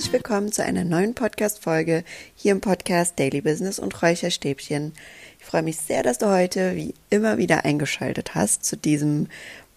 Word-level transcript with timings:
herzlich 0.00 0.14
willkommen 0.14 0.50
zu 0.50 0.64
einer 0.64 0.82
neuen 0.82 1.14
Podcast-Folge 1.14 2.04
hier 2.34 2.52
im 2.52 2.62
Podcast 2.62 3.18
Daily 3.18 3.42
Business 3.42 3.78
und 3.78 4.02
Räucherstäbchen. 4.02 4.94
Ich 5.38 5.44
freue 5.44 5.62
mich 5.62 5.76
sehr, 5.76 6.02
dass 6.02 6.16
du 6.16 6.30
heute 6.30 6.74
wie 6.74 6.94
immer 7.10 7.36
wieder 7.36 7.66
eingeschaltet 7.66 8.34
hast 8.34 8.64
zu 8.64 8.78
diesem 8.78 9.26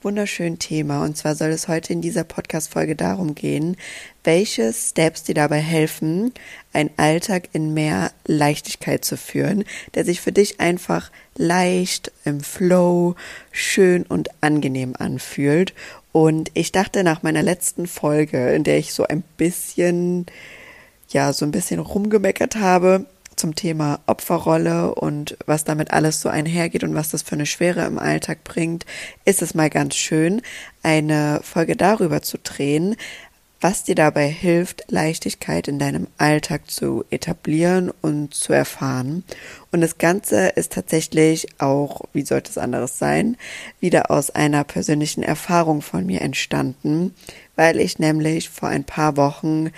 wunderschönen 0.02 0.60
Thema. 0.60 1.04
Und 1.04 1.18
zwar 1.18 1.36
soll 1.36 1.50
es 1.50 1.68
heute 1.68 1.92
in 1.92 2.02
dieser 2.02 2.24
Podcast-Folge 2.24 2.96
darum 2.96 3.36
gehen, 3.36 3.76
welche 4.24 4.72
Steps 4.72 5.24
dir 5.24 5.36
dabei 5.36 5.60
helfen, 5.60 6.32
einen 6.72 6.92
Alltag 6.96 7.50
in 7.52 7.74
mehr 7.74 8.14
Leichtigkeit 8.26 9.04
zu 9.04 9.18
führen, 9.18 9.66
der 9.94 10.06
sich 10.06 10.22
für 10.22 10.32
dich 10.32 10.62
einfach 10.62 11.12
leicht, 11.36 12.14
im 12.24 12.40
Flow, 12.40 13.16
schön 13.52 14.04
und 14.04 14.30
angenehm 14.40 14.94
anfühlt. 14.98 15.74
Und 16.14 16.52
ich 16.54 16.72
dachte 16.72 17.04
nach 17.04 17.24
meiner 17.24 17.42
letzten 17.42 17.88
Folge, 17.88 18.54
in 18.54 18.64
der 18.64 18.78
ich 18.78 18.94
so 18.94 19.04
ein 19.04 19.24
bisschen, 19.36 20.28
ja, 21.10 21.34
so 21.34 21.44
ein 21.44 21.52
bisschen 21.52 21.80
rumgemeckert 21.80 22.56
habe, 22.56 23.08
zum 23.36 23.56
Thema 23.56 24.00
Opferrolle 24.06 24.94
und 24.94 25.36
was 25.48 25.64
damit 25.64 25.92
alles 25.92 26.22
so 26.22 26.30
einhergeht 26.30 26.84
und 26.84 26.94
was 26.94 27.10
das 27.10 27.24
für 27.24 27.34
eine 27.34 27.48
Schwere 27.48 27.84
im 27.86 27.98
Alltag 27.98 28.44
bringt, 28.44 28.86
ist 29.26 29.42
es 29.42 29.56
mal 29.56 29.72
ganz 29.72 29.96
schön, 29.96 30.44
eine 30.84 31.42
Folge 31.44 31.76
darüber 31.76 32.22
zu 32.22 32.38
drehen, 32.38 32.96
was 33.64 33.86
dir 33.86 33.96
dabei 33.96 34.28
hilft, 34.28 34.84
Leichtigkeit 34.90 35.70
in 35.70 35.80
deinem 35.80 36.08
Alltag 36.18 36.70
zu 36.70 37.06
etablieren 37.10 37.92
und 38.02 38.34
zu 38.34 38.52
erfahren. 38.52 39.24
Und 39.72 39.80
das 39.80 39.98
Ganze 39.98 40.50
ist 40.50 40.74
tatsächlich 40.74 41.48
auch, 41.62 42.02
wie 42.12 42.24
sollte 42.24 42.52
es 42.52 42.58
anderes 42.58 43.00
sein, 43.00 43.38
wieder 43.80 44.12
aus 44.12 44.32
einer 44.32 44.66
persönlichen 44.66 45.24
Erfahrung 45.24 45.82
von 45.82 46.06
mir 46.06 46.22
entstanden, 46.22 47.16
weil 47.56 47.80
ich 47.80 48.00
nämlich 48.00 48.50
vor 48.50 48.68
ein 48.68 48.84
paar 48.84 49.16
Wochen 49.16 49.72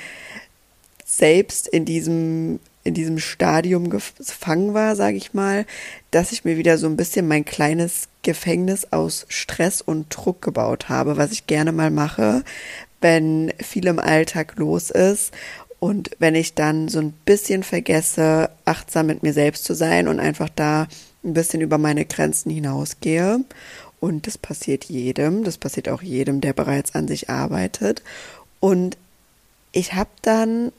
selbst 1.06 1.68
in 1.68 1.86
diesem 1.86 2.60
in 2.84 2.94
diesem 2.94 3.18
Stadium 3.18 3.90
gefangen 3.90 4.76
war, 4.76 4.96
sage 4.96 5.18
ich 5.18 5.34
mal, 5.34 5.66
dass 6.12 6.32
ich 6.32 6.46
mir 6.46 6.56
wieder 6.56 6.78
so 6.78 6.86
ein 6.86 6.96
bisschen 6.96 7.28
mein 7.28 7.44
kleines 7.44 8.08
Gefängnis 8.22 8.92
aus 8.92 9.26
Stress 9.28 9.82
und 9.82 10.16
Druck 10.16 10.44
gebaut 10.44 10.88
habe, 10.88 11.18
was 11.18 11.32
ich 11.32 11.48
gerne 11.48 11.72
mal 11.72 11.90
mache, 11.90 12.44
wenn 13.06 13.54
viel 13.60 13.86
im 13.86 14.00
Alltag 14.00 14.56
los 14.56 14.90
ist 14.90 15.32
und 15.80 16.10
wenn 16.18 16.34
ich 16.34 16.56
dann 16.56 16.88
so 16.88 16.98
ein 16.98 17.12
bisschen 17.12 17.62
vergesse, 17.62 18.50
achtsam 18.66 19.06
mit 19.06 19.22
mir 19.22 19.32
selbst 19.32 19.64
zu 19.64 19.76
sein 19.76 20.08
und 20.08 20.20
einfach 20.20 20.50
da 20.50 20.88
ein 21.24 21.36
bisschen 21.36 21.62
über 21.62 21.78
meine 21.78 22.06
Grenzen 22.06 22.50
hinausgehe. 22.50 23.42
Und 24.00 24.26
das 24.26 24.40
passiert 24.40 24.86
jedem, 24.86 25.44
das 25.44 25.60
passiert 25.60 25.88
auch 25.88 26.02
jedem, 26.02 26.42
der 26.42 26.54
bereits 26.54 26.96
an 26.96 27.08
sich 27.08 27.30
arbeitet. 27.30 28.02
Und 28.60 28.98
ich 29.72 29.94
habe 29.94 30.10
dann 30.24 30.72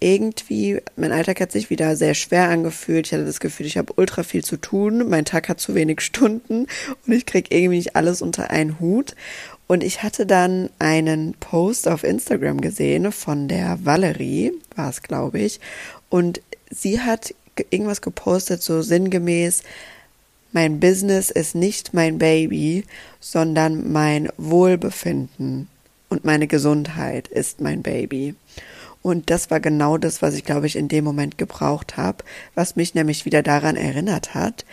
irgendwie, 0.00 0.80
mein 0.96 1.12
Alltag 1.12 1.40
hat 1.40 1.52
sich 1.52 1.68
wieder 1.68 1.94
sehr 1.94 2.14
schwer 2.14 2.48
angefühlt. 2.48 3.06
Ich 3.06 3.12
hatte 3.12 3.26
das 3.26 3.40
Gefühl, 3.40 3.66
ich 3.66 3.76
habe 3.76 3.92
ultra 3.96 4.22
viel 4.22 4.44
zu 4.44 4.56
tun. 4.56 5.10
Mein 5.10 5.26
Tag 5.26 5.50
hat 5.50 5.60
zu 5.60 5.74
wenig 5.74 6.00
Stunden 6.02 6.68
und 7.06 7.12
ich 7.12 7.26
kriege 7.26 7.54
irgendwie 7.54 7.76
nicht 7.76 7.96
alles 7.96 8.22
unter 8.22 8.50
einen 8.50 8.80
Hut. 8.80 9.14
Und 9.66 9.82
ich 9.82 10.02
hatte 10.02 10.26
dann 10.26 10.70
einen 10.78 11.34
Post 11.34 11.88
auf 11.88 12.04
Instagram 12.04 12.60
gesehen 12.60 13.10
von 13.10 13.48
der 13.48 13.78
Valerie, 13.84 14.52
war 14.76 14.90
es, 14.90 15.02
glaube 15.02 15.40
ich. 15.40 15.60
Und 16.08 16.40
sie 16.70 17.00
hat 17.00 17.34
irgendwas 17.70 18.00
gepostet, 18.00 18.62
so 18.62 18.82
sinngemäß, 18.82 19.62
mein 20.52 20.80
Business 20.80 21.30
ist 21.30 21.54
nicht 21.54 21.94
mein 21.94 22.18
Baby, 22.18 22.84
sondern 23.20 23.92
mein 23.92 24.28
Wohlbefinden 24.36 25.68
und 26.08 26.24
meine 26.24 26.46
Gesundheit 26.46 27.28
ist 27.28 27.60
mein 27.60 27.82
Baby. 27.82 28.34
Und 29.02 29.30
das 29.30 29.50
war 29.50 29.60
genau 29.60 29.98
das, 29.98 30.22
was 30.22 30.34
ich, 30.34 30.44
glaube 30.44 30.66
ich, 30.66 30.76
in 30.76 30.88
dem 30.88 31.04
Moment 31.04 31.38
gebraucht 31.38 31.96
habe, 31.96 32.24
was 32.54 32.74
mich 32.74 32.94
nämlich 32.94 33.24
wieder 33.24 33.42
daran 33.42 33.76
erinnert 33.76 34.34
hat, 34.34 34.64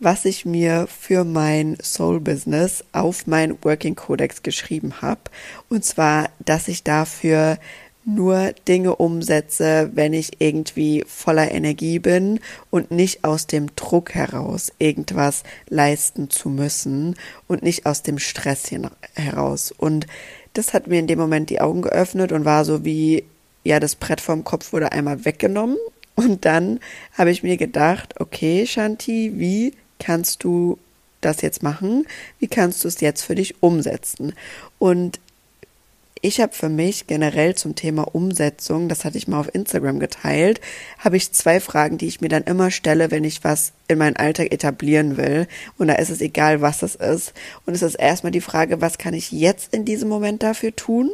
was 0.00 0.24
ich 0.24 0.46
mir 0.46 0.86
für 0.88 1.24
mein 1.24 1.76
Soul 1.82 2.20
Business 2.20 2.82
auf 2.92 3.26
mein 3.26 3.62
Working 3.62 3.94
Codex 3.94 4.42
geschrieben 4.42 5.02
habe. 5.02 5.20
Und 5.68 5.84
zwar, 5.84 6.30
dass 6.44 6.68
ich 6.68 6.82
dafür 6.82 7.58
nur 8.06 8.54
Dinge 8.66 8.96
umsetze, 8.96 9.90
wenn 9.94 10.14
ich 10.14 10.40
irgendwie 10.40 11.04
voller 11.06 11.52
Energie 11.52 11.98
bin 11.98 12.40
und 12.70 12.90
nicht 12.90 13.24
aus 13.24 13.46
dem 13.46 13.74
Druck 13.76 14.14
heraus 14.14 14.72
irgendwas 14.78 15.42
leisten 15.68 16.30
zu 16.30 16.48
müssen 16.48 17.16
und 17.46 17.62
nicht 17.62 17.84
aus 17.84 18.02
dem 18.02 18.18
Stress 18.18 18.70
heraus. 19.14 19.72
Und 19.76 20.06
das 20.54 20.72
hat 20.72 20.86
mir 20.86 20.98
in 20.98 21.06
dem 21.06 21.18
Moment 21.18 21.50
die 21.50 21.60
Augen 21.60 21.82
geöffnet 21.82 22.32
und 22.32 22.46
war 22.46 22.64
so 22.64 22.86
wie, 22.86 23.24
ja, 23.64 23.78
das 23.78 23.96
Brett 23.96 24.22
vom 24.22 24.44
Kopf 24.44 24.72
wurde 24.72 24.92
einmal 24.92 25.26
weggenommen. 25.26 25.76
Und 26.14 26.44
dann 26.46 26.80
habe 27.16 27.30
ich 27.30 27.42
mir 27.42 27.58
gedacht, 27.58 28.14
okay, 28.18 28.66
Shanti, 28.66 29.32
wie 29.36 29.74
kannst 30.00 30.42
du 30.42 30.78
das 31.20 31.42
jetzt 31.42 31.62
machen? 31.62 32.06
Wie 32.38 32.48
kannst 32.48 32.82
du 32.82 32.88
es 32.88 33.00
jetzt 33.00 33.22
für 33.22 33.34
dich 33.34 33.62
umsetzen? 33.62 34.34
Und 34.78 35.20
ich 36.22 36.40
habe 36.40 36.52
für 36.52 36.68
mich 36.68 37.06
generell 37.06 37.54
zum 37.54 37.74
Thema 37.74 38.02
Umsetzung, 38.02 38.90
das 38.90 39.06
hatte 39.06 39.16
ich 39.16 39.26
mal 39.26 39.40
auf 39.40 39.54
Instagram 39.54 40.00
geteilt, 40.00 40.60
habe 40.98 41.16
ich 41.16 41.32
zwei 41.32 41.60
Fragen, 41.60 41.96
die 41.96 42.08
ich 42.08 42.20
mir 42.20 42.28
dann 42.28 42.42
immer 42.42 42.70
stelle, 42.70 43.10
wenn 43.10 43.24
ich 43.24 43.42
was 43.42 43.72
in 43.88 43.96
meinen 43.96 44.16
Alltag 44.16 44.52
etablieren 44.52 45.16
will. 45.16 45.48
Und 45.78 45.88
da 45.88 45.94
ist 45.94 46.10
es 46.10 46.20
egal, 46.20 46.60
was 46.60 46.82
es 46.82 46.94
ist. 46.94 47.32
Und 47.64 47.74
es 47.74 47.80
ist 47.80 47.94
erstmal 47.94 48.32
die 48.32 48.42
Frage, 48.42 48.82
was 48.82 48.98
kann 48.98 49.14
ich 49.14 49.32
jetzt 49.32 49.72
in 49.72 49.86
diesem 49.86 50.10
Moment 50.10 50.42
dafür 50.42 50.76
tun? 50.76 51.10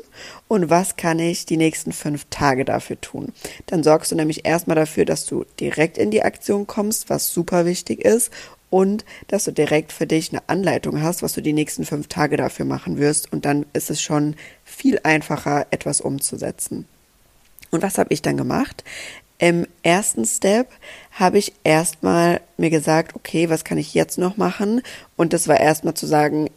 Und 0.48 0.70
was 0.70 0.96
kann 0.96 1.20
ich 1.20 1.46
die 1.46 1.56
nächsten 1.56 1.92
fünf 1.92 2.26
Tage 2.30 2.64
dafür 2.64 3.00
tun? 3.00 3.32
Dann 3.66 3.84
sorgst 3.84 4.10
du 4.10 4.16
nämlich 4.16 4.44
erstmal 4.44 4.76
dafür, 4.76 5.04
dass 5.04 5.24
du 5.24 5.44
direkt 5.60 5.98
in 5.98 6.10
die 6.10 6.24
Aktion 6.24 6.66
kommst, 6.66 7.10
was 7.10 7.32
super 7.32 7.64
wichtig 7.64 8.04
ist 8.04 8.32
und 8.70 9.04
dass 9.28 9.44
du 9.44 9.52
direkt 9.52 9.92
für 9.92 10.06
dich 10.06 10.32
eine 10.32 10.48
Anleitung 10.48 11.02
hast, 11.02 11.22
was 11.22 11.32
du 11.32 11.40
die 11.40 11.52
nächsten 11.52 11.84
fünf 11.84 12.08
Tage 12.08 12.36
dafür 12.36 12.64
machen 12.64 12.98
wirst. 12.98 13.32
Und 13.32 13.44
dann 13.44 13.66
ist 13.72 13.90
es 13.90 14.00
schon 14.00 14.34
viel 14.64 15.00
einfacher, 15.02 15.66
etwas 15.70 16.00
umzusetzen. 16.00 16.86
Und 17.70 17.82
was 17.82 17.98
habe 17.98 18.12
ich 18.12 18.22
dann 18.22 18.36
gemacht? 18.36 18.84
Im 19.38 19.66
ersten 19.82 20.24
Step 20.24 20.68
habe 21.12 21.38
ich 21.38 21.52
erstmal 21.62 22.40
mir 22.56 22.70
gesagt, 22.70 23.14
okay, 23.14 23.50
was 23.50 23.64
kann 23.64 23.76
ich 23.76 23.92
jetzt 23.92 24.18
noch 24.18 24.36
machen? 24.36 24.82
Und 25.16 25.32
das 25.32 25.46
war 25.46 25.60
erstmal 25.60 25.94
zu 25.94 26.06
sagen, 26.06 26.48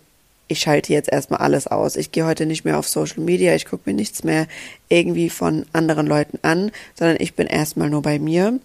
ich 0.47 0.62
schalte 0.62 0.94
jetzt 0.94 1.12
erstmal 1.12 1.41
alles 1.41 1.68
aus. 1.68 1.96
Ich 1.96 2.12
gehe 2.12 2.26
heute 2.26 2.46
nicht 2.46 2.66
mehr 2.66 2.80
auf 2.80 2.88
Social 2.88 3.22
Media, 3.22 3.53
ich 3.53 3.66
gucke 3.66 3.90
mir 3.90 3.96
nichts 3.96 4.24
mehr 4.24 4.47
irgendwie 4.88 5.30
von 5.30 5.66
anderen 5.74 6.08
Leuten 6.08 6.40
an, 6.41 6.72
sondern 6.96 7.18
ich 7.20 7.36
bin 7.36 7.47
erstmal 7.47 7.90
nur 7.90 8.02
bei 8.02 8.18
mir. 8.18 8.59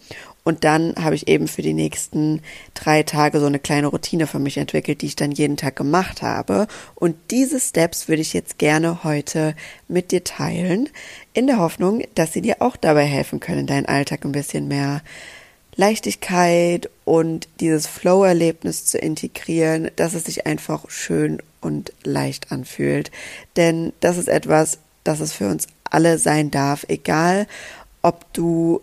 Und 0.44 0.62
dann 0.62 0.94
habe 0.97 1.15
ich 1.15 1.27
eben 1.27 1.49
für 1.49 1.62
die 1.62 1.72
nächsten 1.72 2.43
drei 2.75 3.03
Tage 3.03 3.41
so 3.41 3.47
eine 3.47 3.59
kleine 3.59 3.87
Routine 3.87 4.27
für 4.27 4.38
mich 4.38 4.59
entwickelt, 4.59 5.00
die 5.00 5.06
ich 5.06 5.16
dann 5.16 5.32
jeden 5.32 5.56
Tag 5.56 5.75
gemacht 5.75 6.21
habe. 6.21 6.66
Und 6.94 7.16
diese 7.31 7.59
Steps 7.59 8.09
würde 8.09 8.21
ich 8.21 8.34
jetzt 8.34 8.59
gerne 8.59 9.05
heute 9.05 9.56
mit 9.88 10.12
dir 10.12 10.22
teilen, 10.22 10.91
in 11.32 11.47
der 11.47 11.59
Hoffnung, 11.59 12.03
dass 12.15 12.34
sie 12.34 12.43
dir 12.43 12.56
auch 12.60 12.77
dabei 12.77 13.06
helfen 13.06 13.41
können, 13.41 13.66
deinen 13.66 13.87
Alltag 13.87 14.25
ein 14.25 14.32
bisschen 14.32 14.69
mehr 14.69 15.03
Leichtigkeit 15.77 16.91
und 17.05 17.49
dieses 17.61 17.87
Flow-Erlebnis 17.87 18.84
zu 18.84 18.99
integrieren, 18.99 19.91
dass 19.97 20.15
es 20.15 20.25
sich 20.25 20.47
einfach 20.47 20.88
schön 20.91 21.43
und 21.62 21.93
leicht 22.05 22.53
anfühlt. 22.53 23.11
Denn 23.56 23.94
das 24.00 24.19
ist 24.19 24.28
etwas, 24.28 24.79
das 25.05 25.20
es 25.20 25.32
für 25.32 25.49
uns 25.49 25.67
alle 25.85 26.19
sein 26.19 26.50
darf, 26.50 26.85
egal 26.88 27.47
ob 28.02 28.31
du 28.35 28.82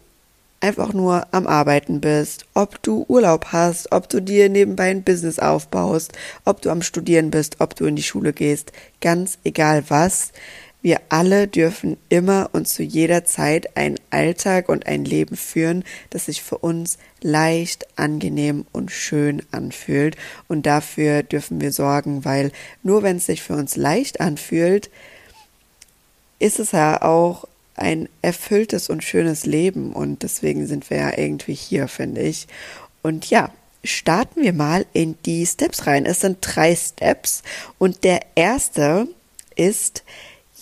einfach 0.62 0.94
nur 0.94 1.28
am 1.32 1.48
Arbeiten 1.48 2.00
bist, 2.00 2.46
ob 2.54 2.82
du 2.84 3.06
Urlaub 3.08 3.48
hast, 3.48 3.92
ob 3.92 4.08
du 4.08 4.22
dir 4.22 4.50
nebenbei 4.50 4.92
ein 4.92 5.04
Business 5.04 5.40
aufbaust, 5.40 6.14
ob 6.46 6.62
du 6.62 6.70
am 6.70 6.82
Studieren 6.82 7.32
bist, 7.32 7.58
ob 7.60 7.76
du 7.76 7.86
in 7.86 7.96
die 7.96 8.04
Schule 8.04 8.32
gehst, 8.32 8.72
ganz 9.02 9.40
egal 9.44 9.84
was. 9.90 10.32
Wir 10.84 11.00
alle 11.10 11.48
dürfen 11.48 11.98
immer 12.10 12.50
und 12.54 12.68
zu 12.68 12.82
jeder 12.82 13.24
Zeit 13.24 13.78
einen 13.78 14.00
Alltag 14.10 14.68
und 14.68 14.88
ein 14.88 15.06
Leben 15.06 15.36
führen, 15.36 15.84
das 16.10 16.26
sich 16.26 16.42
für 16.42 16.58
uns 16.58 16.98
leicht, 17.22 17.86
angenehm 17.98 18.66
und 18.72 18.90
schön 18.90 19.44
anfühlt. 19.52 20.16
Und 20.48 20.66
dafür 20.66 21.22
dürfen 21.22 21.62
wir 21.62 21.72
sorgen, 21.72 22.26
weil 22.26 22.52
nur 22.82 23.04
wenn 23.04 23.18
es 23.18 23.28
sich 23.28 23.44
für 23.44 23.54
uns 23.54 23.76
leicht 23.76 24.22
anfühlt, 24.22 24.90
ist 26.40 26.60
es 26.60 26.72
ja 26.72 27.04
auch 27.04 27.48
ein 27.82 28.08
erfülltes 28.22 28.90
und 28.90 29.04
schönes 29.04 29.46
Leben 29.46 29.94
und 29.94 30.24
deswegen 30.24 30.68
sind 30.68 30.90
wir 30.90 30.98
ja 30.98 31.18
irgendwie 31.18 31.54
hier, 31.54 31.88
finde 31.88 32.22
ich. 32.22 32.48
Und 33.02 33.30
ja, 33.30 33.50
starten 33.84 34.44
wir 34.44 34.54
mal 34.54 34.86
in 34.94 35.18
die 35.26 35.46
Steps 35.46 35.88
rein. 35.88 36.06
Es 36.06 36.22
sind 36.22 36.38
drei 36.42 36.76
Steps 36.76 37.44
und 37.80 38.04
der 38.04 38.22
erste 38.36 39.08
ist, 39.56 40.04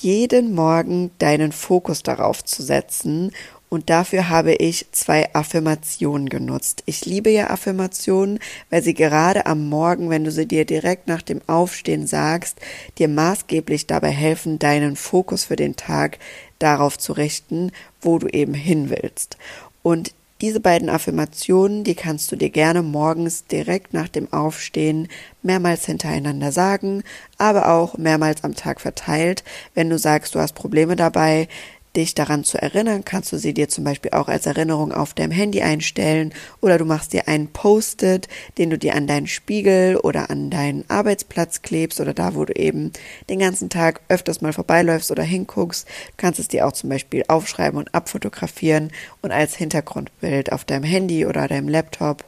jeden 0.02 0.56
Morgen 0.56 1.12
deinen 1.20 1.52
Fokus 1.52 2.04
darauf 2.04 2.44
zu 2.44 2.64
setzen 2.64 3.32
Und 3.70 3.92
dafür 3.92 4.30
habe 4.30 4.56
ich 4.56 4.88
zwei 4.92 5.34
Affirmationen 5.34 6.28
genutzt. 6.28 6.82
Ich 6.88 7.06
liebe 7.06 7.30
ja 7.30 7.52
Affirmationen, 7.52 8.40
weil 8.72 8.82
sie 8.82 8.96
gerade 8.96 9.46
am 9.46 9.70
Morgen, 9.70 10.10
wenn 10.10 10.24
du 10.24 10.32
sie 10.32 10.48
dir 10.48 10.66
direkt 10.66 11.08
nach 11.08 11.22
dem 11.22 11.42
Aufstehen 11.46 12.08
sagst, 12.08 12.58
dir 12.98 13.08
maßgeblich 13.08 13.86
dabei 13.86 14.10
helfen, 14.10 14.58
deinen 14.58 14.96
Fokus 14.96 15.46
für 15.46 15.56
den 15.56 15.76
Tag 15.76 16.18
darauf 16.58 16.98
zu 16.98 17.14
richten, 17.14 17.72
wo 18.02 18.18
du 18.18 18.28
eben 18.28 18.56
hin 18.56 18.90
willst. 18.90 19.38
Und 19.84 20.14
diese 20.42 20.62
beiden 20.62 20.90
Affirmationen, 20.90 21.84
die 21.84 21.96
kannst 21.96 22.32
du 22.32 22.38
dir 22.38 22.50
gerne 22.50 22.82
morgens 22.82 23.46
direkt 23.46 23.94
nach 23.94 24.08
dem 24.08 24.32
Aufstehen 24.32 25.10
mehrmals 25.44 25.86
hintereinander 25.86 26.54
sagen, 26.54 27.04
aber 27.38 27.70
auch 27.70 27.98
mehrmals 27.98 28.44
am 28.46 28.56
Tag 28.56 28.80
verteilt. 28.80 29.44
Wenn 29.76 29.90
du 29.90 30.00
sagst, 30.00 30.36
du 30.36 30.40
hast 30.40 30.54
Probleme 30.54 30.96
dabei, 30.96 31.50
dich 31.96 32.14
daran 32.14 32.44
zu 32.44 32.62
erinnern, 32.62 33.04
kannst 33.04 33.32
du 33.32 33.38
sie 33.38 33.54
dir 33.54 33.68
zum 33.68 33.84
Beispiel 33.84 34.12
auch 34.12 34.28
als 34.28 34.46
Erinnerung 34.46 34.92
auf 34.92 35.14
deinem 35.14 35.32
Handy 35.32 35.62
einstellen 35.62 36.34
oder 36.62 36.78
du 36.78 36.86
machst 36.86 37.14
dir 37.14 37.28
einen 37.28 37.48
Post-it, 37.48 38.28
den 38.58 38.70
du 38.70 38.78
dir 38.78 38.96
an 38.96 39.08
deinen 39.08 39.28
Spiegel 39.28 39.98
oder 39.98 40.30
an 40.30 40.50
deinen 40.50 40.86
Arbeitsplatz 40.88 41.62
klebst 41.62 42.00
oder 42.00 42.14
da, 42.14 42.36
wo 42.36 42.46
du 42.46 42.54
eben 42.54 42.92
den 43.30 43.40
ganzen 43.40 43.70
Tag 43.70 44.02
öfters 44.08 44.42
mal 44.42 44.54
vorbeiläufst 44.54 45.10
oder 45.10 45.24
hinguckst. 45.24 45.88
Du 45.88 46.14
kannst 46.18 46.40
es 46.40 46.48
dir 46.48 46.68
auch 46.68 46.74
zum 46.74 46.90
Beispiel 46.90 47.24
aufschreiben 47.28 47.80
und 47.80 47.94
abfotografieren 47.96 48.92
und 49.22 49.32
als 49.32 49.56
Hintergrundbild 49.56 50.52
auf 50.52 50.66
deinem 50.66 50.84
Handy 50.84 51.26
oder 51.26 51.48
deinem 51.48 51.70
Laptop 51.70 52.24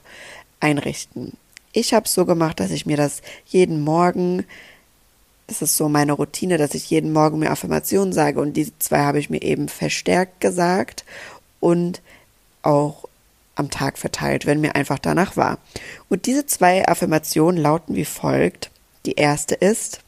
einrichten. 0.59 1.33
Ich 1.73 1.93
habe 1.93 2.05
es 2.05 2.13
so 2.13 2.25
gemacht, 2.25 2.59
dass 2.59 2.71
ich 2.71 2.85
mir 2.85 2.97
das 2.97 3.21
jeden 3.45 3.81
Morgen 3.81 4.45
es 5.51 5.61
ist 5.61 5.77
so 5.77 5.89
meine 5.89 6.13
Routine, 6.13 6.57
dass 6.57 6.73
ich 6.73 6.89
jeden 6.89 7.11
Morgen 7.11 7.39
mir 7.39 7.51
Affirmationen 7.51 8.13
sage 8.13 8.39
und 8.39 8.53
diese 8.53 8.71
zwei 8.79 8.99
habe 8.99 9.19
ich 9.19 9.29
mir 9.29 9.41
eben 9.41 9.67
verstärkt 9.67 10.39
gesagt 10.39 11.03
und 11.59 12.01
auch 12.63 13.07
am 13.55 13.69
Tag 13.69 13.97
verteilt, 13.97 14.45
wenn 14.45 14.61
mir 14.61 14.75
einfach 14.75 14.97
danach 14.97 15.35
war. 15.35 15.59
Und 16.09 16.25
diese 16.25 16.45
zwei 16.45 16.87
Affirmationen 16.87 17.61
lauten 17.61 17.95
wie 17.95 18.05
folgt. 18.05 18.71
Die 19.05 19.13
erste 19.13 19.55
ist, 19.55 19.99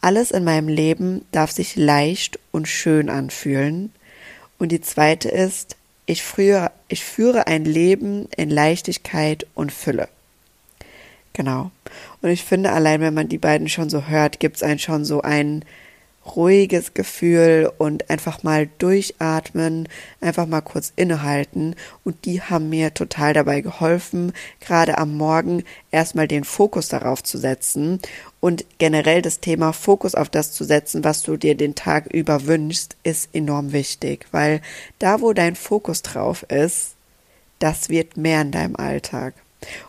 alles 0.00 0.30
in 0.30 0.44
meinem 0.44 0.68
Leben 0.68 1.24
darf 1.32 1.50
sich 1.50 1.74
leicht 1.74 2.38
und 2.52 2.68
schön 2.68 3.10
anfühlen. 3.10 3.92
Und 4.58 4.70
die 4.70 4.80
zweite 4.80 5.28
ist, 5.28 5.76
ich, 6.06 6.22
frühe, 6.22 6.70
ich 6.88 7.04
führe 7.04 7.48
ein 7.48 7.64
Leben 7.64 8.28
in 8.36 8.50
Leichtigkeit 8.50 9.46
und 9.54 9.72
Fülle. 9.72 10.08
Genau. 11.36 11.70
Und 12.22 12.30
ich 12.30 12.44
finde, 12.44 12.72
allein 12.72 13.02
wenn 13.02 13.12
man 13.12 13.28
die 13.28 13.36
beiden 13.36 13.68
schon 13.68 13.90
so 13.90 14.06
hört, 14.06 14.40
gibt 14.40 14.56
es 14.56 14.62
einen 14.62 14.78
schon 14.78 15.04
so 15.04 15.20
ein 15.20 15.66
ruhiges 16.34 16.94
Gefühl 16.94 17.70
und 17.76 18.08
einfach 18.08 18.42
mal 18.42 18.70
durchatmen, 18.78 19.86
einfach 20.22 20.46
mal 20.46 20.62
kurz 20.62 20.94
innehalten. 20.96 21.76
Und 22.04 22.24
die 22.24 22.40
haben 22.40 22.70
mir 22.70 22.94
total 22.94 23.34
dabei 23.34 23.60
geholfen, 23.60 24.32
gerade 24.60 24.96
am 24.96 25.14
Morgen 25.18 25.62
erstmal 25.90 26.26
den 26.26 26.44
Fokus 26.44 26.88
darauf 26.88 27.22
zu 27.22 27.36
setzen 27.36 28.00
und 28.40 28.64
generell 28.78 29.20
das 29.20 29.40
Thema 29.40 29.74
Fokus 29.74 30.14
auf 30.14 30.30
das 30.30 30.52
zu 30.52 30.64
setzen, 30.64 31.04
was 31.04 31.22
du 31.22 31.36
dir 31.36 31.54
den 31.54 31.74
Tag 31.74 32.06
über 32.06 32.46
wünschst, 32.46 32.96
ist 33.02 33.28
enorm 33.34 33.72
wichtig, 33.72 34.26
weil 34.30 34.62
da, 34.98 35.20
wo 35.20 35.34
dein 35.34 35.54
Fokus 35.54 36.00
drauf 36.00 36.44
ist, 36.44 36.94
das 37.58 37.90
wird 37.90 38.16
mehr 38.16 38.40
in 38.40 38.52
deinem 38.52 38.76
Alltag. 38.76 39.34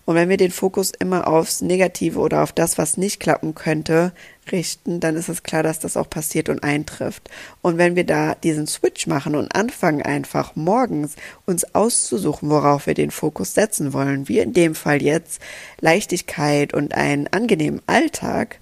Und 0.05 0.15
wenn 0.15 0.29
wir 0.29 0.37
den 0.37 0.51
Fokus 0.51 0.91
immer 0.97 1.27
aufs 1.27 1.61
Negative 1.61 2.19
oder 2.19 2.43
auf 2.43 2.51
das, 2.51 2.77
was 2.77 2.97
nicht 2.97 3.19
klappen 3.19 3.53
könnte, 3.53 4.13
richten, 4.51 4.99
dann 4.99 5.15
ist 5.15 5.29
es 5.29 5.43
klar, 5.43 5.63
dass 5.63 5.79
das 5.79 5.97
auch 5.97 6.09
passiert 6.09 6.49
und 6.49 6.63
eintrifft. 6.63 7.29
Und 7.61 7.77
wenn 7.77 7.95
wir 7.95 8.05
da 8.05 8.35
diesen 8.35 8.67
Switch 8.67 9.07
machen 9.07 9.35
und 9.35 9.53
anfangen 9.53 10.01
einfach 10.01 10.55
morgens 10.55 11.15
uns 11.45 11.75
auszusuchen, 11.75 12.49
worauf 12.49 12.87
wir 12.87 12.93
den 12.93 13.11
Fokus 13.11 13.53
setzen 13.53 13.93
wollen, 13.93 14.27
wie 14.29 14.39
in 14.39 14.53
dem 14.53 14.73
Fall 14.73 15.01
jetzt 15.01 15.41
Leichtigkeit 15.81 16.73
und 16.73 16.93
einen 16.93 17.27
angenehmen 17.27 17.81
Alltag, 17.87 18.59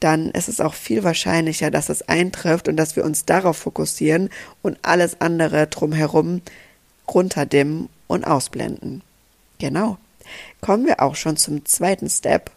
dann 0.00 0.30
ist 0.32 0.48
es 0.48 0.60
auch 0.60 0.74
viel 0.74 1.02
wahrscheinlicher, 1.02 1.70
dass 1.70 1.88
es 1.88 2.06
eintrifft 2.06 2.68
und 2.68 2.76
dass 2.76 2.94
wir 2.94 3.04
uns 3.04 3.24
darauf 3.24 3.56
fokussieren 3.56 4.28
und 4.60 4.78
alles 4.82 5.22
andere 5.22 5.66
drumherum 5.66 6.42
runterdimmen 7.08 7.88
und 8.06 8.26
ausblenden. 8.26 9.00
Genau 9.58 9.96
kommen 10.60 10.86
wir 10.86 11.00
auch 11.00 11.16
schon 11.16 11.36
zum 11.36 11.64
zweiten 11.64 12.08
Step 12.08 12.50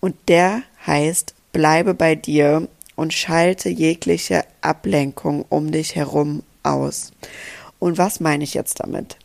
und 0.00 0.14
der 0.28 0.62
heißt, 0.86 1.34
bleibe 1.52 1.94
bei 1.94 2.14
dir 2.14 2.68
und 2.96 3.12
schalte 3.12 3.68
jegliche 3.68 4.44
Ablenkung 4.60 5.44
um 5.48 5.72
dich 5.72 5.96
herum 5.96 6.42
aus. 6.62 7.12
Und 7.78 7.98
was 7.98 8.20
meine 8.20 8.44
ich 8.44 8.54
jetzt 8.54 8.80
damit? 8.80 9.16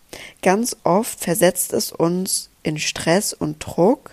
Ganz 0.42 0.76
oft 0.84 1.20
versetzt 1.20 1.74
es 1.74 1.92
uns 1.92 2.50
in 2.64 2.80
Stress 2.80 3.34
und 3.34 3.60
Druck, 3.60 4.12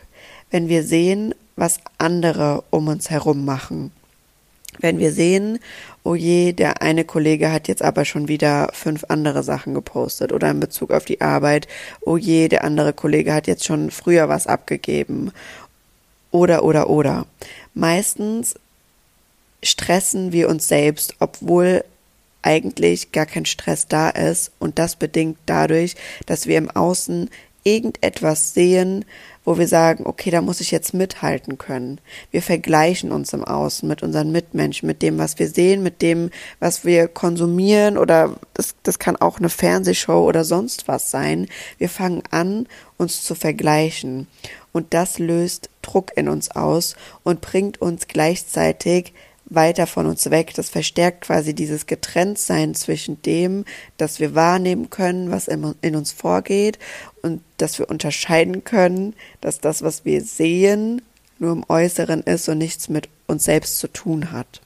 wenn 0.50 0.68
wir 0.68 0.82
sehen, 0.82 1.34
was 1.56 1.78
andere 1.98 2.64
um 2.70 2.88
uns 2.88 3.10
herum 3.10 3.44
machen. 3.44 3.92
Wenn 4.80 4.98
wir 4.98 5.12
sehen, 5.12 5.58
oh 6.04 6.14
je, 6.14 6.52
der 6.52 6.82
eine 6.82 7.04
Kollege 7.04 7.50
hat 7.52 7.68
jetzt 7.68 7.82
aber 7.82 8.04
schon 8.04 8.28
wieder 8.28 8.70
fünf 8.72 9.04
andere 9.08 9.42
Sachen 9.42 9.74
gepostet 9.74 10.32
oder 10.32 10.50
in 10.50 10.60
Bezug 10.60 10.90
auf 10.90 11.04
die 11.04 11.20
Arbeit, 11.20 11.68
oh 12.00 12.16
je, 12.16 12.48
der 12.48 12.64
andere 12.64 12.92
Kollege 12.92 13.34
hat 13.34 13.46
jetzt 13.46 13.64
schon 13.64 13.90
früher 13.90 14.28
was 14.28 14.46
abgegeben. 14.46 15.32
Oder 16.30 16.64
oder 16.64 16.90
oder. 16.90 17.26
Meistens 17.74 18.56
stressen 19.62 20.32
wir 20.32 20.48
uns 20.48 20.68
selbst, 20.68 21.14
obwohl 21.18 21.84
eigentlich 22.42 23.10
gar 23.10 23.26
kein 23.26 23.44
Stress 23.44 23.88
da 23.88 24.08
ist. 24.08 24.52
Und 24.60 24.78
das 24.78 24.96
bedingt 24.96 25.36
dadurch, 25.46 25.96
dass 26.26 26.46
wir 26.46 26.58
im 26.58 26.70
Außen 26.70 27.28
irgendetwas 27.66 28.54
sehen, 28.54 29.04
wo 29.44 29.58
wir 29.58 29.68
sagen, 29.68 30.06
okay, 30.06 30.30
da 30.30 30.40
muss 30.40 30.60
ich 30.60 30.70
jetzt 30.70 30.94
mithalten 30.94 31.58
können. 31.58 32.00
Wir 32.30 32.42
vergleichen 32.42 33.12
uns 33.12 33.32
im 33.32 33.44
Außen 33.44 33.88
mit 33.88 34.02
unseren 34.02 34.32
Mitmenschen, 34.32 34.86
mit 34.86 35.02
dem, 35.02 35.18
was 35.18 35.38
wir 35.38 35.48
sehen, 35.48 35.82
mit 35.82 36.00
dem, 36.00 36.30
was 36.60 36.84
wir 36.84 37.08
konsumieren 37.08 37.98
oder 37.98 38.36
das, 38.54 38.76
das 38.82 38.98
kann 38.98 39.16
auch 39.16 39.38
eine 39.38 39.48
Fernsehshow 39.48 40.24
oder 40.24 40.44
sonst 40.44 40.88
was 40.88 41.10
sein. 41.10 41.48
Wir 41.78 41.88
fangen 41.88 42.22
an, 42.30 42.66
uns 42.96 43.22
zu 43.22 43.34
vergleichen. 43.34 44.26
Und 44.72 44.94
das 44.94 45.18
löst 45.18 45.70
Druck 45.82 46.12
in 46.16 46.28
uns 46.28 46.50
aus 46.50 46.96
und 47.24 47.40
bringt 47.40 47.80
uns 47.80 48.08
gleichzeitig 48.08 49.12
weiter 49.46 49.86
von 49.86 50.06
uns 50.06 50.28
weg. 50.30 50.52
Das 50.54 50.68
verstärkt 50.68 51.22
quasi 51.22 51.54
dieses 51.54 51.86
Getrenntsein 51.86 52.74
zwischen 52.74 53.22
dem, 53.22 53.64
dass 53.96 54.20
wir 54.20 54.34
wahrnehmen 54.34 54.90
können, 54.90 55.30
was 55.30 55.48
in 55.48 55.96
uns 55.96 56.12
vorgeht 56.12 56.78
und 57.22 57.42
dass 57.56 57.78
wir 57.78 57.88
unterscheiden 57.88 58.64
können, 58.64 59.14
dass 59.40 59.60
das, 59.60 59.82
was 59.82 60.04
wir 60.04 60.22
sehen, 60.22 61.02
nur 61.38 61.52
im 61.52 61.64
Äußeren 61.68 62.22
ist 62.22 62.48
und 62.48 62.58
nichts 62.58 62.88
mit 62.88 63.08
uns 63.26 63.44
selbst 63.44 63.78
zu 63.78 63.88
tun 63.88 64.32
hat. 64.32 64.60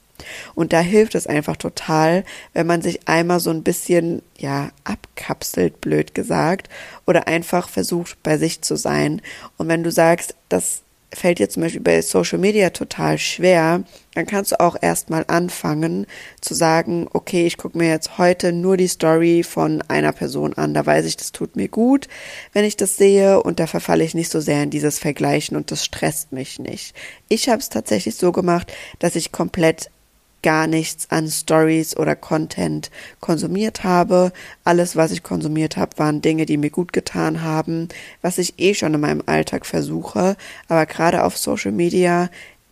Und 0.53 0.71
da 0.71 0.79
hilft 0.81 1.15
es 1.15 1.25
einfach 1.25 1.57
total, 1.57 2.23
wenn 2.53 2.67
man 2.67 2.81
sich 2.81 3.07
einmal 3.07 3.39
so 3.39 3.49
ein 3.49 3.63
bisschen, 3.63 4.21
ja, 4.37 4.69
abkapselt, 4.83 5.81
blöd 5.81 6.13
gesagt, 6.13 6.69
oder 7.07 7.27
einfach 7.27 7.69
versucht, 7.69 8.21
bei 8.21 8.37
sich 8.37 8.61
zu 8.61 8.75
sein. 8.75 9.21
Und 9.57 9.67
wenn 9.67 9.83
du 9.83 9.91
sagst, 9.91 10.35
dass 10.47 10.83
fällt 11.13 11.39
dir 11.39 11.49
zum 11.49 11.63
Beispiel 11.63 11.81
bei 11.81 12.01
Social 12.01 12.39
Media 12.39 12.69
total 12.69 13.17
schwer, 13.17 13.83
dann 14.13 14.25
kannst 14.25 14.51
du 14.51 14.59
auch 14.59 14.75
erstmal 14.81 15.25
anfangen 15.27 16.05
zu 16.41 16.53
sagen, 16.53 17.07
okay, 17.13 17.45
ich 17.45 17.57
gucke 17.57 17.77
mir 17.77 17.89
jetzt 17.89 18.17
heute 18.17 18.51
nur 18.51 18.77
die 18.77 18.87
Story 18.87 19.43
von 19.43 19.81
einer 19.87 20.11
Person 20.11 20.53
an. 20.53 20.73
Da 20.73 20.85
weiß 20.85 21.05
ich, 21.05 21.17
das 21.17 21.31
tut 21.31 21.55
mir 21.55 21.67
gut, 21.67 22.07
wenn 22.53 22.65
ich 22.65 22.77
das 22.77 22.97
sehe 22.97 23.41
und 23.41 23.59
da 23.59 23.67
verfalle 23.67 24.03
ich 24.03 24.13
nicht 24.13 24.31
so 24.31 24.39
sehr 24.39 24.63
in 24.63 24.69
dieses 24.69 24.99
Vergleichen 24.99 25.57
und 25.57 25.71
das 25.71 25.85
stresst 25.85 26.31
mich 26.31 26.59
nicht. 26.59 26.95
Ich 27.29 27.49
habe 27.49 27.59
es 27.59 27.69
tatsächlich 27.69 28.15
so 28.15 28.31
gemacht, 28.31 28.71
dass 28.99 29.15
ich 29.15 29.31
komplett 29.31 29.89
gar 30.41 30.67
nichts 30.67 31.07
an 31.09 31.27
Stories 31.27 31.95
oder 31.95 32.15
Content 32.15 32.89
konsumiert 33.19 33.83
habe. 33.83 34.31
Alles, 34.63 34.95
was 34.95 35.11
ich 35.11 35.23
konsumiert 35.23 35.77
habe, 35.77 35.97
waren 35.97 36.21
Dinge, 36.21 36.45
die 36.45 36.57
mir 36.57 36.69
gut 36.69 36.93
getan 36.93 37.41
haben, 37.41 37.89
was 38.21 38.37
ich 38.37 38.59
eh 38.59 38.73
schon 38.73 38.93
in 38.93 39.01
meinem 39.01 39.23
Alltag 39.25 39.65
versuche. 39.65 40.35
Aber 40.67 40.85
gerade 40.85 41.23
auf 41.23 41.37
Social 41.37 41.71
Media 41.71 42.29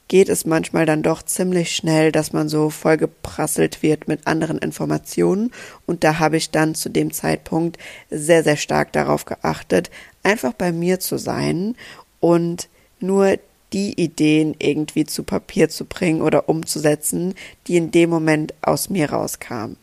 geht 0.10 0.28
es 0.28 0.46
manchmal 0.46 0.86
dann 0.86 1.04
doch 1.04 1.22
ziemlich 1.22 1.76
schnell, 1.76 2.12
dass 2.12 2.34
man 2.34 2.50
so 2.50 2.70
vollgeprasselt 2.72 3.84
wird 3.84 4.08
mit 4.08 4.26
anderen 4.28 4.58
Informationen. 4.58 5.52
Und 5.86 6.04
da 6.04 6.20
habe 6.20 6.36
ich 6.36 6.50
dann 6.50 6.76
zu 6.76 6.90
dem 6.90 7.14
Zeitpunkt 7.14 7.78
sehr, 8.10 8.44
sehr 8.44 8.58
stark 8.58 8.92
darauf 8.92 9.26
geachtet, 9.26 9.92
einfach 10.24 10.54
bei 10.54 10.72
mir 10.72 11.00
zu 11.00 11.18
sein 11.18 11.76
und 12.20 12.68
nur 13.00 13.38
die 13.74 14.00
Ideen 14.02 14.56
irgendwie 14.60 15.06
zu 15.06 15.24
Papier 15.24 15.70
zu 15.70 15.86
bringen 15.86 16.22
oder 16.22 16.50
umzusetzen, 16.50 17.36
die 17.68 17.78
in 17.78 17.92
dem 17.92 18.10
Moment 18.10 18.54
aus 18.62 18.90
mir 18.90 19.12
rauskamen. 19.12 19.78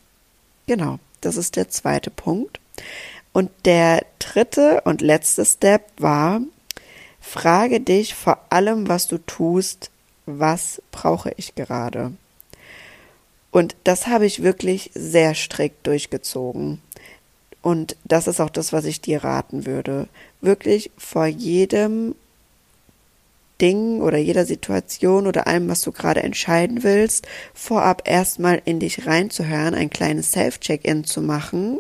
Genau, 0.67 0.99
das 1.21 1.37
ist 1.37 1.57
der 1.57 1.69
zweite 1.69 2.11
Punkt. 2.11 2.61
Und 3.33 3.51
der 3.65 4.05
dritte 4.19 4.81
und 4.85 5.03
letzte 5.03 5.45
Step 5.45 5.91
war, 5.99 6.41
frage 7.21 7.81
dich 7.81 8.15
vor 8.15 8.39
allem, 8.51 8.89
was 8.89 9.09
du 9.09 9.19
tust, 9.19 9.91
was 10.27 10.83
brauche 10.91 11.33
ich 11.37 11.55
gerade? 11.55 12.13
Und 13.51 13.77
das 13.85 14.07
habe 14.07 14.27
ich 14.27 14.43
wirklich 14.43 14.91
sehr 14.95 15.35
strikt 15.35 15.87
durchgezogen. 15.87 16.81
Und 17.63 17.97
das 18.05 18.27
ist 18.27 18.41
auch 18.41 18.51
das, 18.51 18.73
was 18.73 18.85
ich 18.85 19.01
dir 19.01 19.25
raten 19.25 19.67
würde. 19.67 20.09
Wirklich 20.41 20.91
vor 20.99 21.27
jedem 21.27 22.15
Ding 23.61 24.01
oder 24.01 24.19
jeder 24.19 24.45
Situation 24.45 25.27
oder 25.27 25.47
allem, 25.47 25.69
was 25.69 25.83
du 25.83 25.93
gerade 25.93 26.23
entscheiden 26.23 26.83
willst, 26.83 27.27
vorab 27.55 28.03
erstmal 28.07 28.61
in 28.65 28.81
dich 28.81 29.07
reinzuhören, 29.07 29.75
ein 29.75 29.91
kleines 29.91 30.33
Self-Check-In 30.33 31.05
zu 31.05 31.23
machen, 31.23 31.79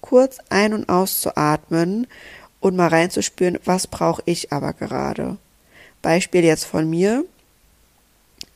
kurz 0.00 0.38
ein- 0.48 0.74
und 0.74 0.88
auszuatmen 0.88 2.06
und 2.60 2.76
mal 2.76 2.88
reinzuspüren, 2.88 3.58
was 3.64 3.86
brauche 3.86 4.22
ich 4.24 4.52
aber 4.52 4.72
gerade. 4.72 5.36
Beispiel 6.02 6.44
jetzt 6.44 6.64
von 6.64 6.88
mir. 6.88 7.24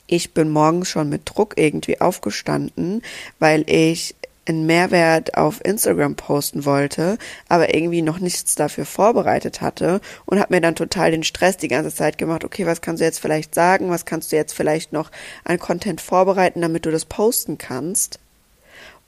Ich 0.07 0.35
bin 0.35 0.51
morgens 0.51 0.89
schon 0.89 1.09
mit 1.09 1.23
Druck 1.25 1.55
irgendwie 1.57 2.01
aufgestanden, 2.01 3.03
weil 3.39 3.69
ich 3.69 4.15
einen 4.47 4.67
Mehrwert 4.67 5.37
auf 5.37 5.65
Instagram 5.65 6.17
posten 6.17 6.65
wollte, 6.65 7.17
aber 7.49 7.75
irgendwie 7.75 8.03
noch 8.03 8.19
nichts 8.19 8.55
dafür 8.55 8.85
vorbereitet 8.85 9.61
hatte 9.61 10.01
und 10.27 10.41
habe 10.41 10.55
mir 10.55 10.61
dann 10.61 10.75
total 10.75 11.13
den 11.13 11.23
Stress 11.23 11.57
die 11.57 11.69
ganze 11.69 11.95
Zeit 11.95 12.19
gemacht, 12.19 12.45
okay, 12.45 12.67
was 12.67 12.81
kannst 12.81 13.01
du 13.01 13.05
jetzt 13.05 13.21
vielleicht 13.21 13.55
sagen, 13.55 13.91
was 13.91 14.05
kannst 14.05 14.33
du 14.33 14.37
jetzt 14.37 14.53
vielleicht 14.53 14.93
noch 14.93 15.11
an 15.45 15.59
Content 15.59 16.01
vorbereiten, 16.01 16.61
damit 16.61 16.87
du 16.87 16.91
das 16.91 17.05
posten 17.05 17.59
kannst. 17.59 18.19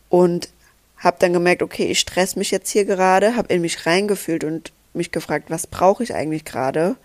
Und 0.09 0.49
habe 0.99 1.17
dann 1.19 1.33
gemerkt, 1.33 1.63
okay, 1.63 1.87
ich 1.87 2.01
stress 2.01 2.37
mich 2.37 2.51
jetzt 2.51 2.71
hier 2.71 2.85
gerade, 2.85 3.37
habe 3.37 3.53
in 3.53 3.61
mich 3.61 3.87
reingefühlt 3.87 4.45
und 4.45 4.73
mich 4.95 5.11
gefragt, 5.11 5.51
was 5.51 5.67
brauche 5.67 6.03
ich 6.03 6.15
eigentlich 6.15 6.45
gerade? 6.45 6.97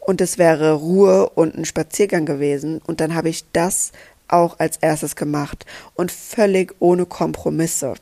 Und 0.00 0.20
es 0.20 0.38
wäre 0.38 0.72
Ruhe 0.72 1.28
und 1.30 1.56
ein 1.56 1.64
Spaziergang 1.64 2.26
gewesen. 2.26 2.80
Und 2.86 3.00
dann 3.00 3.14
habe 3.14 3.28
ich 3.28 3.44
das 3.52 3.92
auch 4.28 4.58
als 4.58 4.76
erstes 4.76 5.16
gemacht 5.16 5.66
und 5.94 6.12
völlig 6.12 6.74
ohne 6.78 7.06
Kompromisse. 7.06 7.94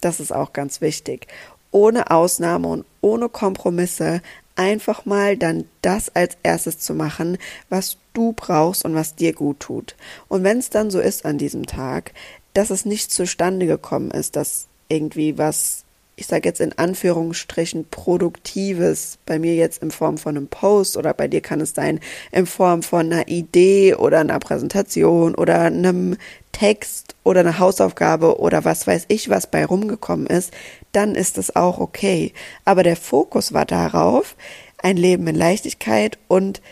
Das 0.00 0.20
ist 0.20 0.32
auch 0.32 0.52
ganz 0.52 0.80
wichtig. 0.80 1.26
Ohne 1.70 2.10
Ausnahme 2.10 2.68
und 2.68 2.84
ohne 3.00 3.28
Kompromisse 3.28 4.22
einfach 4.56 5.04
mal 5.04 5.36
dann 5.36 5.64
das 5.82 6.14
als 6.14 6.36
erstes 6.42 6.78
zu 6.78 6.94
machen, 6.94 7.38
was 7.68 7.98
du 8.14 8.32
brauchst 8.32 8.84
und 8.84 8.94
was 8.94 9.14
dir 9.14 9.32
gut 9.32 9.60
tut. 9.60 9.94
Und 10.28 10.42
wenn 10.42 10.58
es 10.58 10.70
dann 10.70 10.90
so 10.90 10.98
ist 10.98 11.24
an 11.24 11.38
diesem 11.38 11.66
Tag, 11.66 12.12
dass 12.54 12.70
es 12.70 12.86
nicht 12.86 13.12
zustande 13.12 13.66
gekommen 13.66 14.10
ist, 14.10 14.34
dass 14.34 14.66
irgendwie 14.88 15.36
was 15.38 15.85
ich 16.18 16.26
sage 16.26 16.48
jetzt 16.48 16.62
in 16.62 16.72
Anführungsstrichen, 16.78 17.88
Produktives, 17.90 19.18
bei 19.26 19.38
mir 19.38 19.54
jetzt 19.54 19.82
in 19.82 19.90
Form 19.90 20.16
von 20.16 20.34
einem 20.34 20.48
Post 20.48 20.96
oder 20.96 21.12
bei 21.12 21.28
dir 21.28 21.42
kann 21.42 21.60
es 21.60 21.74
sein 21.74 22.00
in 22.32 22.46
Form 22.46 22.82
von 22.82 23.12
einer 23.12 23.28
Idee 23.28 23.94
oder 23.94 24.20
einer 24.20 24.38
Präsentation 24.38 25.34
oder 25.34 25.60
einem 25.60 26.16
Text 26.52 27.16
oder 27.22 27.40
einer 27.40 27.58
Hausaufgabe 27.58 28.40
oder 28.40 28.64
was 28.64 28.86
weiß 28.86 29.04
ich, 29.08 29.28
was 29.28 29.46
bei 29.46 29.66
rumgekommen 29.66 30.26
ist, 30.26 30.54
dann 30.92 31.14
ist 31.14 31.36
es 31.36 31.54
auch 31.54 31.78
okay. 31.78 32.32
Aber 32.64 32.82
der 32.82 32.96
Fokus 32.96 33.52
war 33.52 33.66
darauf, 33.66 34.36
ein 34.78 34.96
Leben 34.96 35.26
in 35.26 35.36
Leichtigkeit 35.36 36.16
und 36.28 36.62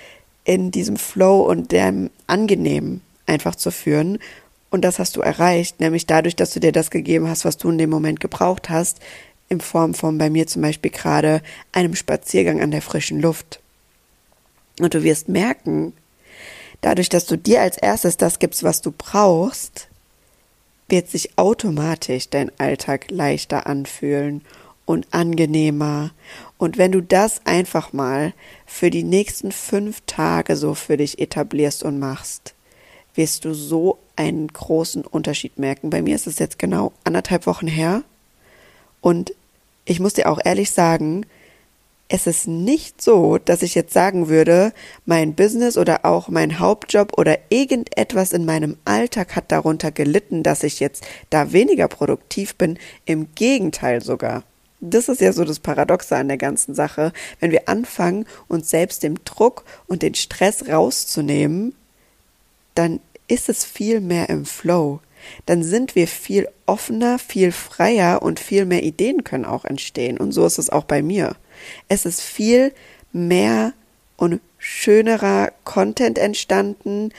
in 0.44 0.70
diesem 0.70 0.96
Flow 0.96 1.40
und 1.40 1.70
dem 1.70 2.08
Angenehmen 2.26 3.02
einfach 3.26 3.56
zu 3.56 3.70
führen 3.70 4.18
und 4.74 4.80
das 4.80 4.98
hast 4.98 5.14
du 5.14 5.20
erreicht, 5.20 5.78
nämlich 5.78 6.04
dadurch, 6.04 6.34
dass 6.34 6.50
du 6.50 6.58
dir 6.58 6.72
das 6.72 6.90
gegeben 6.90 7.28
hast, 7.28 7.44
was 7.44 7.58
du 7.58 7.70
in 7.70 7.78
dem 7.78 7.90
Moment 7.90 8.18
gebraucht 8.18 8.70
hast, 8.70 8.98
in 9.48 9.60
Form 9.60 9.94
von 9.94 10.18
bei 10.18 10.30
mir 10.30 10.46
zum 10.46 10.62
Beispiel 10.62 10.90
gerade 10.90 11.42
einem 11.72 11.94
Spaziergang 11.94 12.60
an 12.60 12.70
der 12.70 12.82
frischen 12.82 13.20
Luft. 13.20 13.60
Und 14.80 14.94
du 14.94 15.02
wirst 15.02 15.28
merken, 15.28 15.92
dadurch, 16.80 17.08
dass 17.08 17.26
du 17.26 17.36
dir 17.36 17.60
als 17.60 17.78
erstes 17.78 18.16
das 18.16 18.38
gibst, 18.38 18.62
was 18.62 18.80
du 18.80 18.92
brauchst, 18.96 19.88
wird 20.88 21.08
sich 21.08 21.38
automatisch 21.38 22.28
dein 22.28 22.50
Alltag 22.58 23.10
leichter 23.10 23.66
anfühlen 23.66 24.42
und 24.84 25.06
angenehmer. 25.12 26.10
Und 26.58 26.76
wenn 26.76 26.92
du 26.92 27.00
das 27.00 27.40
einfach 27.46 27.92
mal 27.92 28.34
für 28.66 28.90
die 28.90 29.02
nächsten 29.02 29.52
fünf 29.52 30.02
Tage 30.06 30.56
so 30.56 30.74
für 30.74 30.96
dich 30.96 31.18
etablierst 31.18 31.82
und 31.82 31.98
machst, 31.98 32.54
wirst 33.14 33.44
du 33.44 33.54
so 33.54 33.98
einen 34.16 34.48
großen 34.48 35.04
Unterschied 35.04 35.58
merken. 35.58 35.90
Bei 35.90 36.02
mir 36.02 36.14
ist 36.14 36.26
es 36.26 36.38
jetzt 36.38 36.58
genau 36.58 36.92
anderthalb 37.04 37.46
Wochen 37.46 37.68
her 37.68 38.02
und 39.04 39.34
ich 39.84 40.00
muss 40.00 40.14
dir 40.14 40.30
auch 40.30 40.40
ehrlich 40.42 40.70
sagen, 40.70 41.26
es 42.08 42.26
ist 42.26 42.48
nicht 42.48 43.02
so, 43.02 43.36
dass 43.36 43.60
ich 43.60 43.74
jetzt 43.74 43.92
sagen 43.92 44.28
würde, 44.28 44.72
mein 45.04 45.34
Business 45.34 45.76
oder 45.76 46.06
auch 46.06 46.28
mein 46.28 46.58
Hauptjob 46.58 47.18
oder 47.18 47.36
irgendetwas 47.50 48.32
in 48.32 48.46
meinem 48.46 48.78
Alltag 48.86 49.36
hat 49.36 49.52
darunter 49.52 49.90
gelitten, 49.90 50.42
dass 50.42 50.62
ich 50.62 50.80
jetzt 50.80 51.04
da 51.28 51.52
weniger 51.52 51.86
produktiv 51.86 52.54
bin. 52.54 52.78
Im 53.04 53.28
Gegenteil 53.34 54.02
sogar. 54.02 54.42
Das 54.80 55.10
ist 55.10 55.20
ja 55.20 55.34
so 55.34 55.44
das 55.44 55.58
Paradoxe 55.58 56.16
an 56.16 56.28
der 56.28 56.38
ganzen 56.38 56.74
Sache. 56.74 57.12
Wenn 57.40 57.50
wir 57.50 57.68
anfangen, 57.68 58.24
uns 58.48 58.70
selbst 58.70 59.02
dem 59.02 59.22
Druck 59.24 59.66
und 59.86 60.00
den 60.00 60.14
Stress 60.14 60.66
rauszunehmen, 60.66 61.74
dann 62.74 63.00
ist 63.28 63.50
es 63.50 63.66
viel 63.66 64.00
mehr 64.00 64.30
im 64.30 64.46
Flow 64.46 65.00
dann 65.46 65.62
sind 65.62 65.94
wir 65.94 66.08
viel 66.08 66.48
offener, 66.66 67.18
viel 67.18 67.52
freier 67.52 68.22
und 68.22 68.40
viel 68.40 68.64
mehr 68.64 68.82
Ideen 68.82 69.24
können 69.24 69.44
auch 69.44 69.64
entstehen. 69.64 70.18
Und 70.18 70.32
so 70.32 70.46
ist 70.46 70.58
es 70.58 70.70
auch 70.70 70.84
bei 70.84 71.02
mir. 71.02 71.36
Es 71.88 72.06
ist 72.06 72.20
viel 72.20 72.72
mehr 73.12 73.72
und 74.16 74.40
schönerer 74.58 75.52
Content 75.64 76.18
entstanden. 76.18 77.12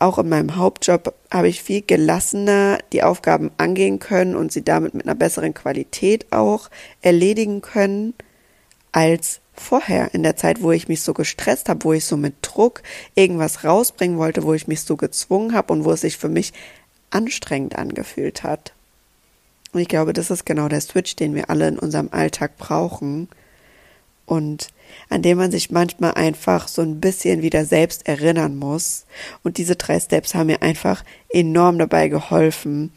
Auch 0.00 0.18
in 0.18 0.28
meinem 0.28 0.56
Hauptjob 0.56 1.14
habe 1.30 1.48
ich 1.48 1.62
viel 1.62 1.82
gelassener 1.82 2.78
die 2.92 3.02
Aufgaben 3.02 3.50
angehen 3.56 3.98
können 3.98 4.34
und 4.34 4.52
sie 4.52 4.64
damit 4.64 4.94
mit 4.94 5.06
einer 5.06 5.14
besseren 5.14 5.54
Qualität 5.54 6.26
auch 6.32 6.70
erledigen 7.02 7.60
können 7.60 8.14
als 8.92 9.40
vorher 9.54 10.14
in 10.14 10.22
der 10.22 10.36
Zeit, 10.36 10.62
wo 10.62 10.72
ich 10.72 10.88
mich 10.88 11.02
so 11.02 11.14
gestresst 11.14 11.68
habe, 11.68 11.84
wo 11.84 11.92
ich 11.92 12.04
so 12.04 12.16
mit 12.16 12.34
Druck 12.42 12.82
irgendwas 13.14 13.64
rausbringen 13.64 14.18
wollte, 14.18 14.44
wo 14.44 14.54
ich 14.54 14.66
mich 14.66 14.82
so 14.82 14.96
gezwungen 14.96 15.54
habe 15.54 15.72
und 15.72 15.84
wo 15.84 15.92
es 15.92 16.00
sich 16.00 16.16
für 16.16 16.28
mich 16.28 16.52
anstrengend 17.12 17.76
angefühlt 17.76 18.42
hat. 18.42 18.72
Und 19.72 19.80
ich 19.80 19.88
glaube, 19.88 20.12
das 20.12 20.30
ist 20.30 20.44
genau 20.44 20.68
der 20.68 20.80
Switch, 20.80 21.16
den 21.16 21.34
wir 21.34 21.48
alle 21.48 21.68
in 21.68 21.78
unserem 21.78 22.08
Alltag 22.12 22.58
brauchen 22.58 23.28
und 24.26 24.68
an 25.08 25.22
dem 25.22 25.38
man 25.38 25.50
sich 25.50 25.70
manchmal 25.70 26.14
einfach 26.14 26.68
so 26.68 26.82
ein 26.82 27.00
bisschen 27.00 27.42
wieder 27.42 27.64
selbst 27.64 28.06
erinnern 28.06 28.56
muss. 28.56 29.06
Und 29.42 29.56
diese 29.58 29.76
drei 29.76 29.98
Steps 29.98 30.34
haben 30.34 30.46
mir 30.48 30.62
einfach 30.62 31.04
enorm 31.30 31.78
dabei 31.78 32.08
geholfen, 32.08 32.92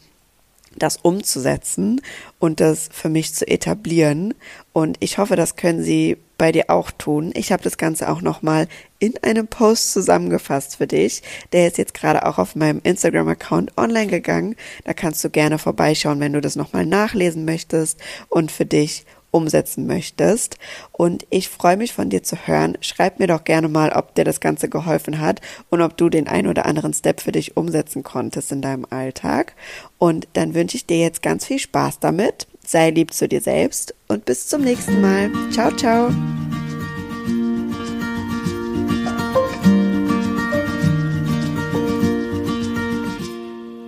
das 0.76 0.98
umzusetzen 0.98 2.02
und 2.38 2.60
das 2.60 2.88
für 2.92 3.08
mich 3.08 3.34
zu 3.34 3.48
etablieren. 3.48 4.34
Und 4.72 4.98
ich 5.00 5.18
hoffe, 5.18 5.36
das 5.36 5.56
können 5.56 5.82
Sie 5.82 6.18
bei 6.38 6.52
dir 6.52 6.64
auch 6.68 6.90
tun. 6.90 7.32
Ich 7.34 7.52
habe 7.52 7.62
das 7.62 7.78
Ganze 7.78 8.08
auch 8.10 8.20
nochmal 8.20 8.68
in 8.98 9.14
einem 9.22 9.46
Post 9.46 9.92
zusammengefasst 9.92 10.76
für 10.76 10.86
dich. 10.86 11.22
Der 11.52 11.66
ist 11.66 11.78
jetzt 11.78 11.94
gerade 11.94 12.26
auch 12.26 12.38
auf 12.38 12.56
meinem 12.56 12.80
Instagram-Account 12.82 13.76
online 13.76 14.08
gegangen. 14.08 14.56
Da 14.84 14.94
kannst 14.94 15.22
du 15.24 15.30
gerne 15.30 15.58
vorbeischauen, 15.58 16.20
wenn 16.20 16.32
du 16.32 16.40
das 16.40 16.56
nochmal 16.56 16.86
nachlesen 16.86 17.44
möchtest 17.44 18.00
und 18.28 18.50
für 18.50 18.66
dich 18.66 19.04
umsetzen 19.30 19.86
möchtest. 19.86 20.56
Und 20.92 21.26
ich 21.30 21.48
freue 21.48 21.76
mich 21.76 21.92
von 21.92 22.08
dir 22.08 22.22
zu 22.22 22.36
hören. 22.46 22.78
Schreib 22.80 23.18
mir 23.18 23.26
doch 23.26 23.44
gerne 23.44 23.68
mal, 23.68 23.92
ob 23.92 24.14
dir 24.14 24.24
das 24.24 24.40
Ganze 24.40 24.68
geholfen 24.68 25.20
hat 25.20 25.40
und 25.68 25.82
ob 25.82 25.96
du 25.96 26.08
den 26.08 26.26
ein 26.26 26.46
oder 26.46 26.64
anderen 26.64 26.94
Step 26.94 27.20
für 27.20 27.32
dich 27.32 27.56
umsetzen 27.56 28.02
konntest 28.02 28.50
in 28.50 28.62
deinem 28.62 28.86
Alltag. 28.88 29.54
Und 29.98 30.26
dann 30.32 30.54
wünsche 30.54 30.76
ich 30.76 30.86
dir 30.86 30.98
jetzt 30.98 31.22
ganz 31.22 31.46
viel 31.46 31.58
Spaß 31.58 32.00
damit. 32.00 32.46
Sei 32.66 32.90
lieb 32.90 33.14
zu 33.14 33.28
dir 33.28 33.40
selbst 33.40 33.94
und 34.08 34.24
bis 34.24 34.48
zum 34.48 34.62
nächsten 34.62 35.00
Mal. 35.00 35.30
Ciao, 35.52 35.70
ciao. 35.70 36.10